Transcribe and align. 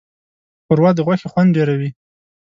ښوروا 0.65 0.91
د 0.95 0.99
غوښې 1.05 1.27
خوند 1.31 1.49
ډېروي. 1.55 1.89